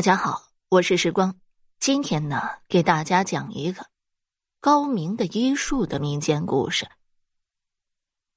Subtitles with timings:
[0.00, 1.38] 大家好，我是时光。
[1.78, 3.84] 今天呢，给大家讲一个
[4.58, 6.88] 高明的医术的民间故事。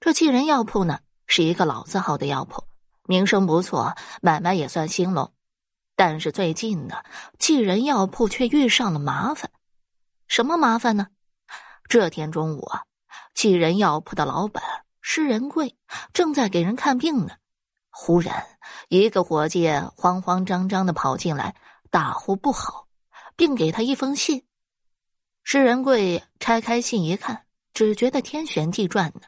[0.01, 2.65] 这济仁药铺呢，是一个老字号的药铺，
[3.05, 5.33] 名声不错，买卖也算兴隆。
[5.95, 7.01] 但是最近呢，
[7.39, 9.49] 济仁药铺却遇上了麻烦。
[10.27, 11.07] 什么麻烦呢？
[11.87, 12.83] 这天中午啊，
[13.33, 14.61] 济仁药铺的老板
[14.99, 15.77] 施仁贵
[16.11, 17.37] 正在给人看病呢。
[17.95, 18.43] 忽然，
[18.89, 21.55] 一个伙计慌慌张张的跑进来，
[21.91, 22.87] 大呼不好，
[23.35, 24.43] 并给他一封信。
[25.43, 29.21] 施仁贵拆开信一看，只觉得天旋地转呢。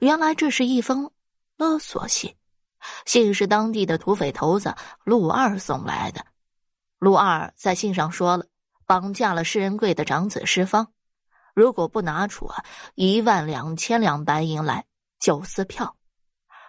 [0.00, 1.10] 原来这是一封
[1.58, 2.34] 勒索信，
[3.04, 4.74] 信是当地的土匪头子
[5.04, 6.24] 陆二送来的。
[6.98, 8.46] 陆二在信上说了，
[8.86, 10.90] 绑架了施仁贵的长子施方，
[11.52, 12.50] 如果不拿出
[12.94, 14.86] 一万两千两白银来，
[15.20, 15.95] 就撕票。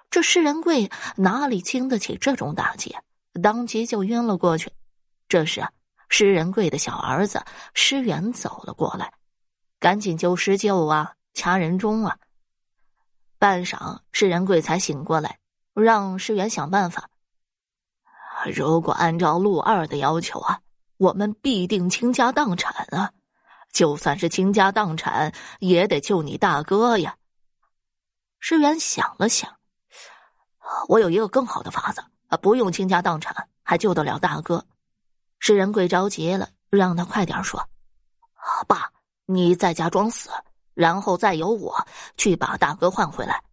[0.10, 2.96] 这施仁贵哪里经得起这种打击，
[3.44, 4.72] 当即就晕了过去。
[5.28, 5.68] 这时，
[6.10, 7.44] 施仁贵的小儿子
[7.74, 9.12] 施元走了过来，
[9.80, 12.18] 赶紧救施救啊，掐人中啊。
[13.38, 15.38] 半晌，施仁贵才醒过来，
[15.74, 17.10] 让施元想办法。
[18.54, 20.60] 如果按照陆二的要求啊，
[20.98, 23.12] 我们必定倾家荡产啊！
[23.74, 27.18] 就算是倾家荡产，也得救你大哥呀。
[28.40, 29.57] 施元想了想。
[30.88, 34.66] 我有一个更好的法子啊，不用倾家荡产，还救得了大哥。
[35.40, 37.70] 施仁贵着急了，让他快点说。
[38.68, 38.92] 爸，
[39.26, 40.30] 你在家装死，
[40.74, 41.86] 然后再由我
[42.18, 43.44] 去把大哥换回来。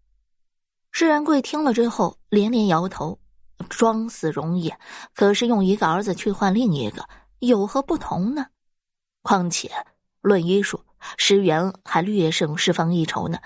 [0.90, 3.18] 施仁贵听了之后连连摇头：
[3.68, 4.72] 装死容易，
[5.14, 7.08] 可是用一个儿子去换另一个，
[7.40, 8.46] 有何不同呢？
[9.22, 9.70] 况且
[10.20, 10.84] 论医术，
[11.16, 13.38] 施元还略胜施方一筹呢。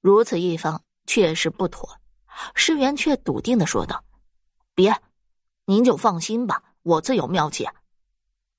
[0.00, 1.88] 如此一方，确实不妥。
[2.54, 4.02] 施元却笃定的说道
[4.74, 4.94] ：“别，
[5.66, 7.68] 您就放心吧，我自有妙计。”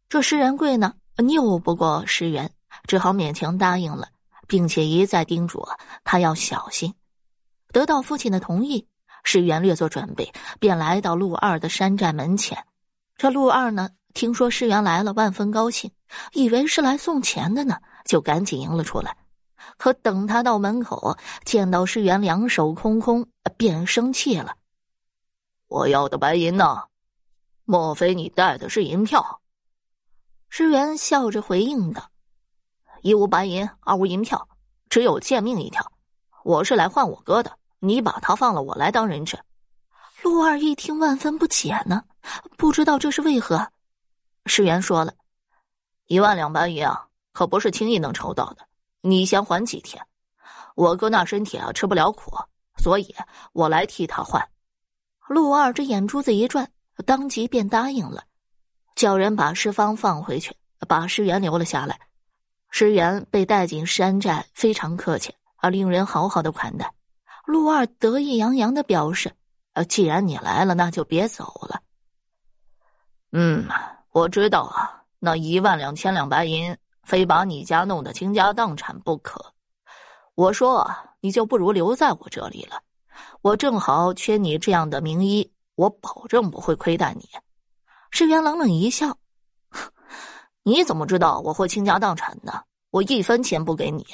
[0.09, 2.51] 这施仁贵呢，拗不过施元，
[2.87, 4.07] 只好勉强答应了，
[4.47, 5.65] 并且一再叮嘱
[6.03, 6.93] 他要小心。
[7.73, 8.87] 得到父亲的同意，
[9.23, 12.65] 施元略作准备，便来到陆二的山寨门前。
[13.17, 15.91] 这陆二呢，听说施元来了，万分高兴，
[16.33, 19.17] 以为是来送钱的呢，就赶紧迎了出来。
[19.77, 23.27] 可等他到门口，见到施元两手空空，
[23.57, 24.55] 便生气了。
[25.67, 26.83] 我要的白银呢？
[27.65, 29.41] 莫非你带的是银票？
[30.49, 32.11] 施元笑着回应道
[33.01, 34.47] ：“一无白银，二无银票，
[34.89, 35.91] 只有贱命一条。
[36.43, 39.37] 我是来换我哥的，你把他放了，我来当人质。”
[40.23, 42.03] 陆二一听，万分不解呢，
[42.55, 43.71] 不知道这是为何。
[44.45, 45.13] 施元说了
[46.05, 48.67] ：“一万两白银啊，可不是轻易能筹到的。”
[49.07, 50.03] 你先缓几天，
[50.73, 52.31] 我哥那身体啊吃不了苦，
[52.77, 53.13] 所以
[53.53, 54.43] 我来替他换。
[55.27, 56.67] 陆二这眼珠子一转，
[57.05, 58.23] 当即便答应了，
[58.95, 60.55] 叫人把施方放回去，
[60.87, 61.99] 把施元留了下来。
[62.71, 66.91] 施元被带进山寨，非常客气，而令人好好的款待。
[67.45, 69.31] 陆二得意洋洋的表示
[69.73, 71.79] ：“呃，既然你来了，那就别走了。”
[73.31, 73.67] 嗯，
[74.09, 76.75] 我知道啊，那一万两千两白银。
[77.05, 79.53] 非把你家弄得倾家荡产不可，
[80.33, 80.89] 我说
[81.21, 82.81] 你就不如留在我这里了。
[83.41, 87.29] 我正好缺你这样的名医，我保证不会亏待你。
[88.09, 89.17] 世元冷冷一笑
[90.63, 92.63] ：“你怎么知道我会倾家荡产呢？
[92.89, 94.05] 我一分钱不给你，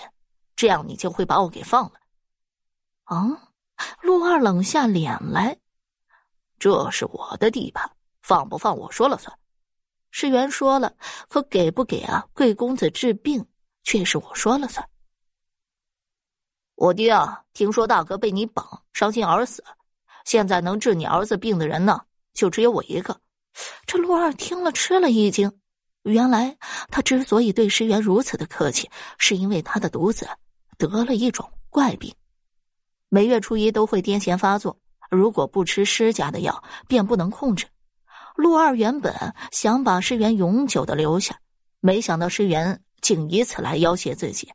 [0.56, 1.94] 这样你就会把我给放了。”
[3.06, 3.47] 啊！
[4.01, 5.57] 陆二冷下脸来
[6.59, 7.90] ：“这是我的地盘，
[8.22, 9.35] 放不放我说了算。”
[10.11, 10.94] 世元说了，
[11.27, 12.27] 可给不给啊？
[12.33, 13.44] 贵公子治病
[13.83, 14.88] 却是我说了算。
[16.75, 19.63] 我爹啊，听说大哥被你绑，伤心而死，
[20.25, 22.01] 现在能治你儿子病的人呢，
[22.33, 23.19] 就只有我一个。
[23.85, 25.51] 这陆二听了吃了一惊，
[26.03, 26.57] 原来
[26.89, 30.27] 他之所以对石元如此的客气，是因为他的独子
[30.77, 32.13] 得了一种怪病，
[33.09, 34.77] 每月初一都会癫痫发作，
[35.09, 37.66] 如果不吃施家的药，便不能控制。
[38.36, 39.14] 陆二原本
[39.51, 41.38] 想把施元永久的留下，
[41.80, 44.51] 没想到施元竟以此来要挟自己。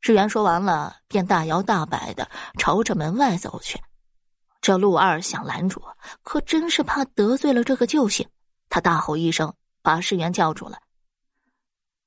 [0.00, 3.80] 施元说完了，便大摇大摆的朝着门外走去。
[4.60, 5.82] 这陆二想拦住，
[6.22, 8.28] 可真是怕得罪了这个救星。
[8.68, 10.78] 他大吼一声，把施元叫住了：“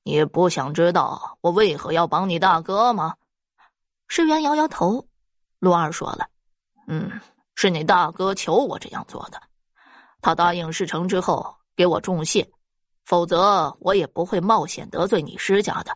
[0.04, 3.16] 你不想知道我为何要绑你大哥吗？”
[4.08, 5.06] 施元摇摇头。
[5.58, 6.28] 陆二说了
[6.88, 7.20] ：“嗯，
[7.54, 9.42] 是你大哥求我这样做的。”
[10.22, 12.48] 他答应事成之后给我重谢，
[13.04, 15.94] 否则我也不会冒险得罪你施家的。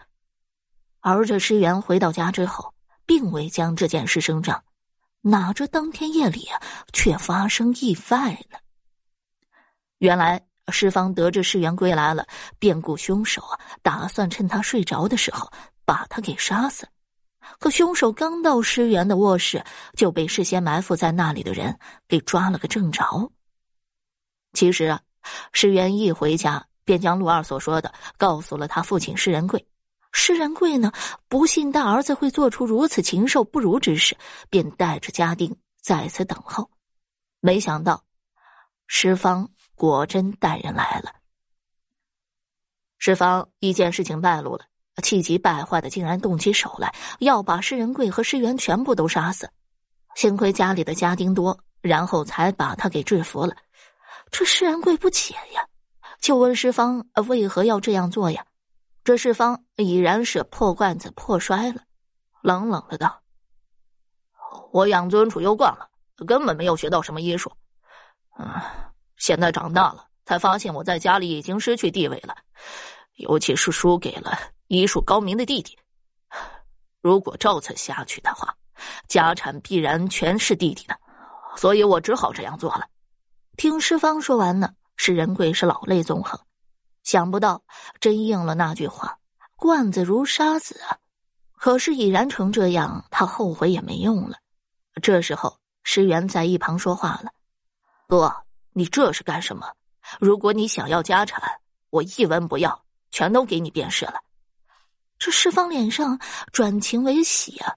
[1.01, 2.75] 而这施元回到家之后，
[3.07, 4.63] 并未将这件事声张，
[5.21, 6.49] 哪知当天夜里
[6.93, 8.59] 却发生意外了。
[9.99, 12.27] 原来施方得知世元归来了，
[12.59, 15.49] 便雇凶手啊，打算趁他睡着的时候
[15.85, 16.87] 把他给杀死。
[17.61, 19.65] 可凶手刚到施元的卧室，
[19.95, 21.79] 就被事先埋伏在那里的人
[22.09, 23.31] 给抓了个正着。
[24.57, 25.01] 其实啊，
[25.53, 29.65] 施元一回家，便将陆二所说的告诉了他父亲施仁贵。
[30.13, 30.91] 施仁贵呢，
[31.29, 34.17] 不信大儿子会做出如此禽兽不如之事，
[34.49, 36.71] 便带着家丁在此等候。
[37.41, 38.03] 没想到，
[38.87, 41.13] 施方果真带人来了。
[42.97, 44.65] 施方一见事情败露了。
[45.03, 49.51] 气急败坏的，竟然动起手来，要把施仁贵和施元全部都杀死。
[50.15, 53.55] 幸亏家里的家丁多，然后才把他给制服了。
[54.31, 55.67] 这施仁贵不解呀，
[56.21, 58.45] 就问施方为何要这样做呀？
[59.05, 61.83] 这施方已然是破罐子破摔了，
[62.43, 63.23] 冷冷的道
[64.73, 65.89] ：“我养尊处优惯了，
[66.27, 67.51] 根本没有学到什么医术。
[68.39, 68.49] 嗯，
[69.17, 72.37] 现在长大了，才发现我在家里已经失去地位了，
[73.15, 74.37] 尤其是输给了。”
[74.69, 75.79] 医术高明的弟弟，
[77.01, 78.53] 如果照此下去的话，
[79.07, 80.99] 家产必然全是弟弟的，
[81.57, 82.85] 所以我只好这样做了。
[83.57, 86.39] 听施方说完呢，施仁贵是老泪纵横，
[87.05, 87.63] 想不到
[88.01, 89.19] 真应了那句话
[89.57, 90.99] ：“罐子如沙子啊！”
[91.57, 94.37] 可是已然成这样，他后悔也没用了。
[95.03, 97.31] 这时候，石原在一旁说话了
[98.07, 98.31] ：“哥，
[98.73, 99.67] 你这是干什么？
[100.21, 101.43] 如果你想要家产，
[101.89, 104.21] 我一文不要，全都给你便是了。”
[105.19, 106.21] 这施方脸上
[106.53, 107.75] 转晴为喜啊，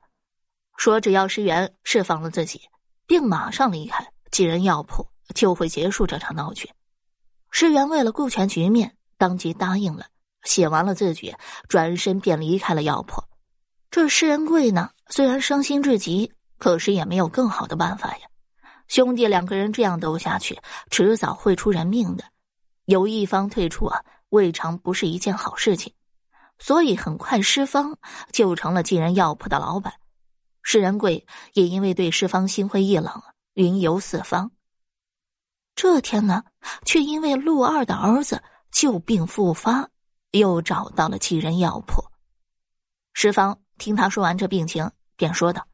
[0.76, 2.62] 说只要石原释放了自己，
[3.08, 6.70] 并马上离开寄人药铺，就会结束这场闹剧。
[7.52, 10.06] 石原为了顾全局面，当即答应了，
[10.44, 11.36] 写完了字据，
[11.68, 13.24] 转身便离开了药铺。
[13.92, 18.28] 这施仁贵呢，虽然伤心至极，可是也没有更好的办法呀。
[18.88, 20.60] 兄弟两个人这样斗下去，
[20.92, 22.24] 迟早会出人命的。
[22.86, 24.00] 有一方退出啊，
[24.30, 25.94] 未尝不是一件好事情。
[26.60, 27.98] 所以很快，施方
[28.32, 29.94] 就成了寄人药铺的老板。
[30.62, 33.22] 施仁贵也因为对施方心灰意冷，
[33.54, 34.52] 云游四方。
[35.82, 36.44] 这天呢，
[36.84, 39.88] 却因为陆二的儿子旧病复发，
[40.32, 42.04] 又找到了几人药铺。
[43.14, 45.66] 石方听他说完这病情，便说道：“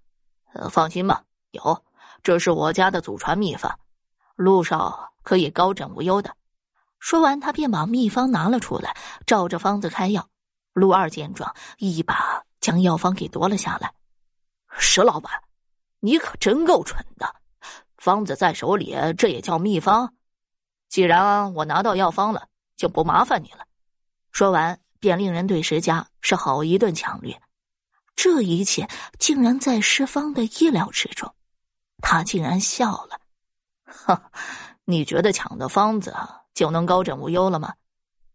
[0.54, 1.24] 呃，放心吧，
[1.54, 1.84] 有，
[2.22, 3.80] 这是我家的祖传秘方，
[4.36, 6.32] 陆少可以高枕无忧的。”
[7.02, 10.30] 说完，他便把秘方拿了出来，照着方子开药。
[10.74, 13.92] 陆二见状，一把将药方给夺了下来。
[14.78, 15.34] 石老板，
[16.00, 17.36] 你可真够蠢的！
[18.06, 20.14] 方子在手里，这也叫秘方？
[20.90, 22.48] 既然我拿到药方了，
[22.78, 23.66] 就不麻烦你了。
[24.32, 27.42] 说完，便令人对石家是好一顿抢掠。
[28.16, 28.88] 这一切
[29.18, 31.34] 竟然在施方的意料之中，
[31.98, 33.20] 他竟然笑了。
[33.86, 34.30] 哈，
[34.86, 36.16] 你觉得抢的方子
[36.54, 37.74] 就能高枕无忧了吗？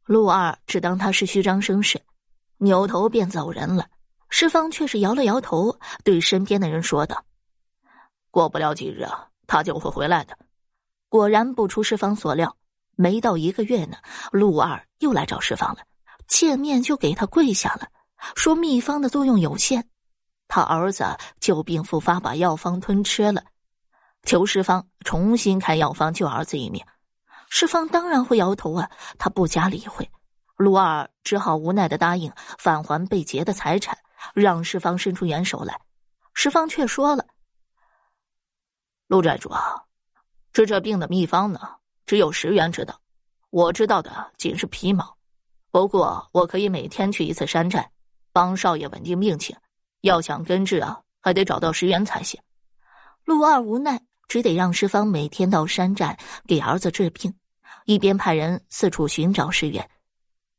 [0.05, 2.03] 陆二只当他是虚张声势。
[2.59, 3.87] 扭头便走人了，
[4.31, 7.25] 施方却是摇了摇头，对身边的人说道
[8.33, 10.39] ：“过不了几日啊，他就会回来的。”
[11.11, 12.57] 果然不出施方所料，
[12.95, 13.97] 没到一个月呢，
[14.31, 15.81] 陆二又来找施方了，
[16.29, 17.89] 见面就给他跪下了，
[18.37, 19.85] 说秘方的作用有限，
[20.47, 21.05] 他儿子
[21.41, 23.43] 旧病复发，把药方吞吃了，
[24.23, 26.81] 求施方重新开药方救儿子一命。
[27.49, 28.89] 施方当然会摇头啊，
[29.19, 30.09] 他不加理会。
[30.57, 33.99] 陆二只好无奈的答应返还被劫的财产，
[34.35, 35.81] 让石方伸出援手来。
[36.35, 37.25] 石方却说了
[39.11, 39.75] ：“陆寨主啊，
[40.53, 41.59] 治这病的秘方呢，
[42.07, 43.01] 只有石原知道，
[43.51, 45.17] 我知道的仅是皮毛。
[45.73, 47.91] 不过我可以每天去一次山寨，
[48.33, 49.57] 帮少爷稳定病情。
[50.03, 52.41] 要想根治啊，还得找到石原才行。”
[53.27, 57.35] 陆二无奈，只得让石方每天到山寨给儿子治病，
[57.87, 59.91] 一边派人四处寻找石原。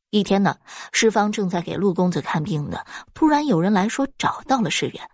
[0.10, 0.58] 一天呢，
[0.92, 2.80] 石方正在给陆公子看病呢，
[3.14, 5.10] 突然有人来说找到了石原，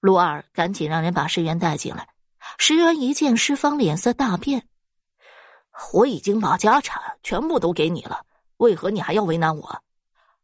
[0.00, 2.08] 陆二赶紧让人把石原带进来。
[2.58, 4.66] 石原一见施方，脸色大变
[5.92, 8.24] ：“我已经把家产全部都给你了，
[8.58, 9.82] 为何你还要为难我？”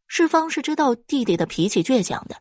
[0.08, 2.34] 施方是知道弟弟的脾气倔强的，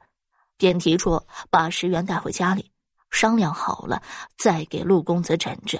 [0.57, 2.71] 便提出把石原带回家里，
[3.11, 4.01] 商量好了
[4.37, 5.79] 再给陆公子诊治。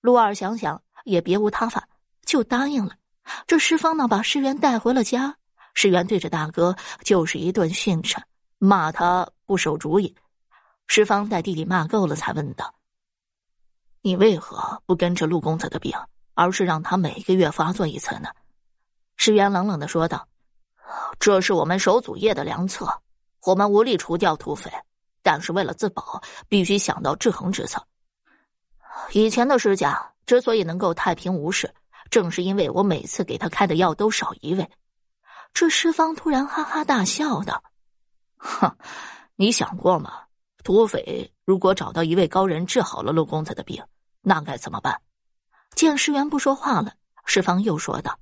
[0.00, 1.86] 陆二想想也别无他法，
[2.24, 2.94] 就答应了。
[3.46, 5.36] 这施方呢，把石原带回了家。
[5.74, 8.16] 石原对着大哥就是一顿训斥，
[8.58, 10.16] 骂他不守主意。
[10.86, 12.74] 施方待弟弟骂够了，才问道
[14.02, 15.92] ：“你为何不跟着陆公子的病，
[16.34, 18.28] 而是让他每个月发作一次呢？”
[19.16, 20.28] 石原冷冷的说道
[21.18, 23.02] ：“这是我们守祖业的良策，
[23.44, 24.70] 我们无力除掉土匪，
[25.22, 27.86] 但是为了自保，必须想到制衡之策。
[29.12, 31.72] 以前的施家之所以能够太平无事。”
[32.10, 34.66] 正是因为我每次给他开的药都少一味。
[35.52, 37.62] 这施方突然哈哈大笑道
[38.38, 38.74] ：“哼，
[39.36, 40.22] 你想过吗？
[40.64, 43.82] 土匪如果找到一位高人治好了陆公子的病，
[44.20, 45.00] 那该怎么办？”
[45.74, 46.92] 见石原不说话了，
[47.24, 48.18] 石方又说道：“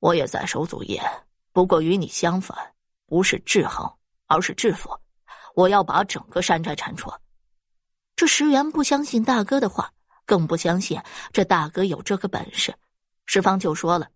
[0.00, 0.98] 我也在守祖业，
[1.52, 2.56] 不过与你相反，
[3.04, 3.86] 不是制衡，
[4.28, 4.88] 而是制服。
[5.54, 7.12] 我要把整个山寨铲除。”
[8.16, 9.92] 这石原不相信大哥的话，
[10.24, 10.98] 更不相信
[11.34, 12.74] 这大哥有这个本事。
[13.26, 14.08] 石方就说了。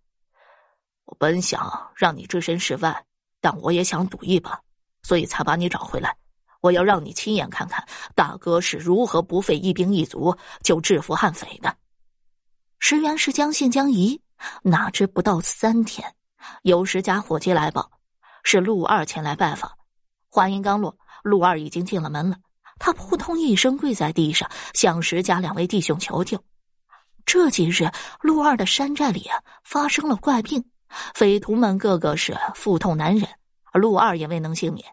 [1.05, 3.05] 我本想让你置身事外，
[3.43, 4.59] 但我也想赌一把，
[5.03, 6.17] 所以才把你找回来。
[6.61, 11.75] 我要让你亲眼看看大哥是如何不费一兵一卒就制服悍匪的。
[12.79, 14.21] 石原是将信将疑，
[14.63, 16.15] 哪知不到三天，
[16.63, 17.91] 有石家伙计来报，
[18.43, 19.71] 是陆二前来拜访。
[20.31, 22.37] 话音刚落，陆二已经进了门了。
[22.79, 26.43] 他扑通一声跪在地上，向石家两位弟兄求救。
[27.27, 27.91] 这几日，
[28.23, 30.65] 陆二的山寨里啊发生了怪病。
[31.15, 33.29] 匪徒们个个是腹痛难忍，
[33.73, 34.85] 而陆二也未能幸免。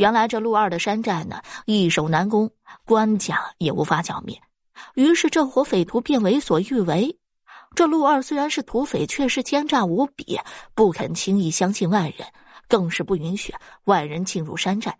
[0.00, 2.50] 原来这陆二的山寨呢，易守难攻，
[2.86, 4.40] 官家也无法剿灭。
[4.94, 7.14] 于是这伙匪徒便为所欲为。
[7.74, 10.40] 这陆二虽然是土匪，却是奸诈无比，
[10.74, 12.26] 不肯轻易相信外人，
[12.66, 13.54] 更是不允许
[13.84, 14.96] 外人进入山寨。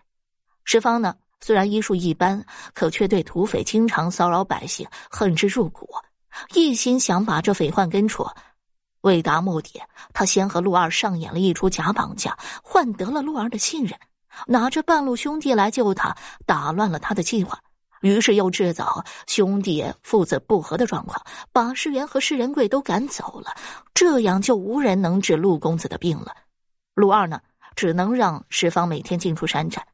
[0.65, 5.89] 石方呢，虽然医术一般，可却对土匪经常骚扰百姓恨之入骨，
[6.53, 8.23] 一心想把这匪患根除。
[9.01, 9.81] 为达目的，
[10.13, 13.99] 他先和陆二上演了一出假绑架，换得了陆二的信任，
[14.47, 17.59] 拿着半路兄弟来救他，打乱了他的计划。
[18.03, 21.23] 于是又制造兄弟父子不和的状况，
[21.53, 23.55] 把世元和世仁贵都赶走了，
[23.93, 26.35] 这样就无人能治陆公子的病了。
[26.95, 27.41] 陆二呢，
[27.77, 29.87] 只能让石方每天进出山寨。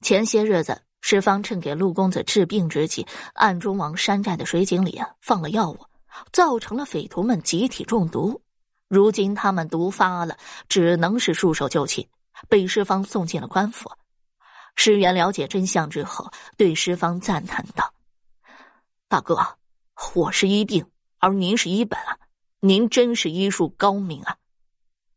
[0.00, 5.78] 前些日子，石方趁给陆公子治病之际，暗中往山寨的水井里放了药物。
[6.30, 8.38] 造成了匪徒们集体中毒，
[8.88, 10.36] 如今他们毒发了，
[10.68, 12.06] 只能是束手就擒，
[12.48, 13.90] 被施方送进了官府。
[14.74, 17.92] 石原了解真相之后，对施方赞叹道
[19.08, 19.38] ：“大哥，
[20.14, 20.86] 我是医病，
[21.18, 22.18] 而您是医本啊，
[22.60, 24.36] 您真是医术高明啊！”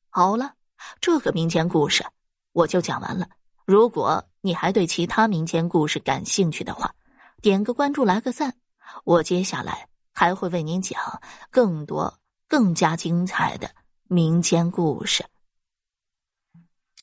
[0.10, 0.53] 好了，
[1.00, 2.05] 这个民间故事
[2.51, 3.27] 我就讲完了。
[3.65, 6.94] 如果你还对其他民间故事感兴趣的话，
[7.41, 8.55] 点个关注，来个赞，
[9.03, 9.88] 我接下来。
[10.17, 12.17] 还会为您讲更多、
[12.48, 13.70] 更加精彩的
[14.08, 15.25] 民间故事。